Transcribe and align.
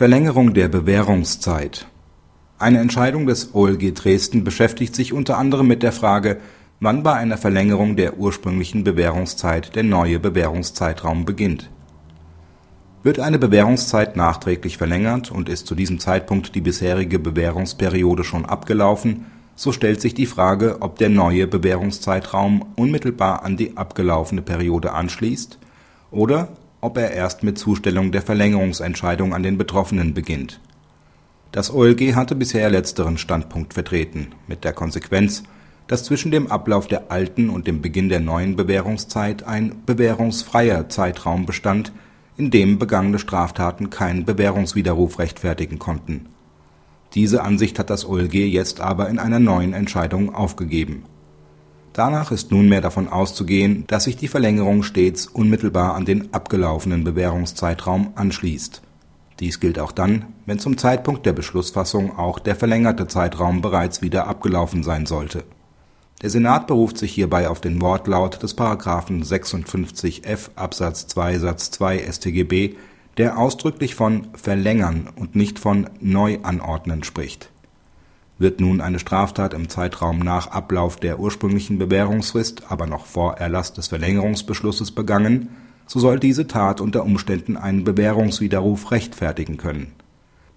Verlängerung 0.00 0.54
der 0.54 0.68
Bewährungszeit 0.68 1.86
Eine 2.58 2.78
Entscheidung 2.78 3.26
des 3.26 3.54
OLG 3.54 3.92
Dresden 3.94 4.44
beschäftigt 4.44 4.94
sich 4.94 5.12
unter 5.12 5.36
anderem 5.36 5.66
mit 5.66 5.82
der 5.82 5.92
Frage, 5.92 6.38
wann 6.80 7.02
bei 7.02 7.12
einer 7.12 7.36
Verlängerung 7.36 7.96
der 7.96 8.16
ursprünglichen 8.16 8.82
Bewährungszeit 8.82 9.76
der 9.76 9.82
neue 9.82 10.18
Bewährungszeitraum 10.18 11.26
beginnt. 11.26 11.68
Wird 13.02 13.20
eine 13.20 13.38
Bewährungszeit 13.38 14.16
nachträglich 14.16 14.78
verlängert 14.78 15.30
und 15.30 15.50
ist 15.50 15.66
zu 15.66 15.74
diesem 15.74 15.98
Zeitpunkt 16.00 16.54
die 16.54 16.62
bisherige 16.62 17.18
Bewährungsperiode 17.18 18.24
schon 18.24 18.46
abgelaufen, 18.46 19.26
so 19.54 19.70
stellt 19.70 20.00
sich 20.00 20.14
die 20.14 20.24
Frage, 20.24 20.78
ob 20.80 20.96
der 20.96 21.10
neue 21.10 21.46
Bewährungszeitraum 21.46 22.64
unmittelbar 22.74 23.42
an 23.42 23.58
die 23.58 23.76
abgelaufene 23.76 24.40
Periode 24.40 24.94
anschließt 24.94 25.58
oder 26.10 26.56
ob 26.80 26.96
er 26.96 27.10
erst 27.10 27.42
mit 27.42 27.58
Zustellung 27.58 28.12
der 28.12 28.22
Verlängerungsentscheidung 28.22 29.34
an 29.34 29.42
den 29.42 29.58
Betroffenen 29.58 30.14
beginnt. 30.14 30.60
Das 31.52 31.72
OLG 31.72 32.14
hatte 32.14 32.34
bisher 32.34 32.70
letzteren 32.70 33.18
Standpunkt 33.18 33.74
vertreten, 33.74 34.28
mit 34.46 34.64
der 34.64 34.72
Konsequenz, 34.72 35.42
dass 35.88 36.04
zwischen 36.04 36.30
dem 36.30 36.46
Ablauf 36.46 36.86
der 36.86 37.10
alten 37.10 37.50
und 37.50 37.66
dem 37.66 37.82
Beginn 37.82 38.08
der 38.08 38.20
neuen 38.20 38.54
Bewährungszeit 38.54 39.42
ein 39.42 39.82
bewährungsfreier 39.84 40.88
Zeitraum 40.88 41.46
bestand, 41.46 41.92
in 42.36 42.50
dem 42.50 42.78
begangene 42.78 43.18
Straftaten 43.18 43.90
keinen 43.90 44.24
Bewährungswiderruf 44.24 45.18
rechtfertigen 45.18 45.78
konnten. 45.78 46.26
Diese 47.14 47.42
Ansicht 47.42 47.78
hat 47.80 47.90
das 47.90 48.06
OLG 48.06 48.34
jetzt 48.34 48.80
aber 48.80 49.08
in 49.08 49.18
einer 49.18 49.40
neuen 49.40 49.72
Entscheidung 49.72 50.32
aufgegeben 50.32 51.04
Danach 51.92 52.30
ist 52.30 52.52
nunmehr 52.52 52.80
davon 52.80 53.08
auszugehen, 53.08 53.84
dass 53.88 54.04
sich 54.04 54.16
die 54.16 54.28
Verlängerung 54.28 54.84
stets 54.84 55.26
unmittelbar 55.26 55.94
an 55.94 56.04
den 56.04 56.32
abgelaufenen 56.32 57.02
Bewährungszeitraum 57.02 58.12
anschließt. 58.14 58.82
Dies 59.40 59.58
gilt 59.58 59.78
auch 59.78 59.90
dann, 59.90 60.26
wenn 60.46 60.60
zum 60.60 60.78
Zeitpunkt 60.78 61.26
der 61.26 61.32
Beschlussfassung 61.32 62.16
auch 62.16 62.38
der 62.38 62.54
verlängerte 62.54 63.08
Zeitraum 63.08 63.60
bereits 63.60 64.02
wieder 64.02 64.28
abgelaufen 64.28 64.82
sein 64.84 65.06
sollte. 65.06 65.42
Der 66.22 66.30
Senat 66.30 66.66
beruft 66.66 66.98
sich 66.98 67.12
hierbei 67.12 67.48
auf 67.48 67.60
den 67.60 67.80
Wortlaut 67.80 68.42
des§ 68.42 68.56
56f 69.24 70.50
Absatz 70.54 71.06
2 71.08 71.38
Satz 71.38 71.70
2 71.72 72.12
StGB, 72.12 72.76
der 73.16 73.38
ausdrücklich 73.38 73.94
von 73.94 74.28
verlängern 74.34 75.08
und 75.16 75.34
nicht 75.34 75.58
von 75.58 75.88
neu 76.00 76.38
anordnen 76.42 77.02
spricht 77.02 77.50
wird 78.40 78.58
nun 78.58 78.80
eine 78.80 78.98
Straftat 78.98 79.52
im 79.52 79.68
Zeitraum 79.68 80.18
nach 80.18 80.48
Ablauf 80.48 80.96
der 80.96 81.20
ursprünglichen 81.20 81.78
Bewährungsfrist, 81.78 82.64
aber 82.70 82.86
noch 82.86 83.04
vor 83.04 83.36
Erlass 83.36 83.74
des 83.74 83.88
Verlängerungsbeschlusses 83.88 84.92
begangen, 84.92 85.50
so 85.86 86.00
soll 86.00 86.18
diese 86.18 86.46
Tat 86.46 86.80
unter 86.80 87.04
Umständen 87.04 87.58
einen 87.58 87.84
Bewährungswiderruf 87.84 88.90
rechtfertigen 88.92 89.58
können. 89.58 89.92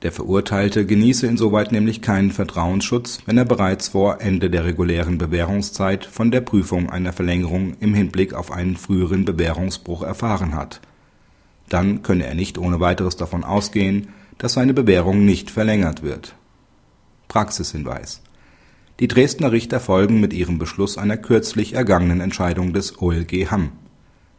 Der 0.01 0.13
Verurteilte 0.13 0.85
genieße 0.85 1.27
insoweit 1.27 1.71
nämlich 1.71 2.01
keinen 2.01 2.31
Vertrauensschutz, 2.31 3.19
wenn 3.25 3.37
er 3.37 3.45
bereits 3.45 3.89
vor 3.89 4.21
Ende 4.21 4.49
der 4.49 4.63
regulären 4.63 5.17
Bewährungszeit 5.17 6.05
von 6.05 6.31
der 6.31 6.41
Prüfung 6.41 6.89
einer 6.89 7.13
Verlängerung 7.13 7.75
im 7.81 7.93
Hinblick 7.93 8.33
auf 8.33 8.51
einen 8.51 8.77
früheren 8.77 9.25
Bewährungsbruch 9.25 10.03
erfahren 10.03 10.55
hat. 10.55 10.79
Dann 11.67 12.01
könne 12.01 12.25
er 12.25 12.35
nicht 12.35 12.57
ohne 12.57 12.79
weiteres 12.79 13.17
davon 13.17 13.43
ausgehen, 13.43 14.09
dass 14.37 14.53
seine 14.53 14.73
Bewährung 14.73 15.25
nicht 15.25 15.51
verlängert 15.51 16.01
wird 16.03 16.35
Praxishinweis 17.33 18.21
Die 18.99 19.07
Dresdner 19.07 19.51
Richter 19.51 19.79
folgen 19.79 20.19
mit 20.19 20.33
ihrem 20.33 20.59
Beschluss 20.59 20.99
einer 20.99 21.17
kürzlich 21.17 21.73
ergangenen 21.73 22.21
Entscheidung 22.21 22.73
des 22.73 23.01
OLG 23.01 23.49
Hamm. 23.49 23.71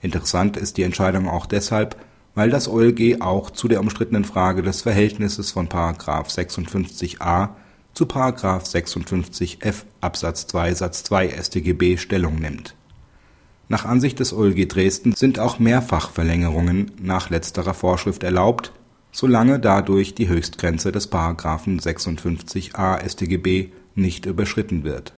Interessant 0.01 0.57
ist 0.57 0.77
die 0.77 0.85
Entscheidung 0.85 1.29
auch 1.29 1.47
deshalb, 1.47 1.97
weil 2.37 2.51
das 2.51 2.69
OLG 2.69 3.21
auch 3.21 3.51
zu 3.51 3.67
der 3.67 3.81
umstrittenen 3.81 4.25
Frage 4.25 4.63
des 4.63 4.83
Verhältnisses 4.83 5.51
von§ 5.51 5.69
56a 5.99 7.49
zu§ 7.95 8.05
56f 8.41 9.75
Absatz 10.01 10.47
2 10.47 10.75
Satz 10.75 11.03
2 11.03 11.31
StGB 11.31 11.97
Stellung 11.97 12.37
nimmt. 12.37 12.77
Nach 13.69 13.87
Ansicht 13.87 14.21
des 14.21 14.33
OLG 14.33 14.69
Dresden 14.69 15.17
sind 15.17 15.41
auch 15.41 15.59
Mehrfachverlängerungen 15.59 16.93
nach 17.03 17.29
letzterer 17.29 17.75
Vorschrift 17.75 18.23
erlaubt 18.23 18.73
solange 19.15 19.61
dadurch 19.61 20.15
die 20.15 20.29
Höchstgrenze 20.29 20.91
des§ 20.91 21.11
56a 21.81 23.09
StGB 23.09 23.69
nicht 23.95 24.27
überschritten 24.27 24.83
wird 24.83 25.13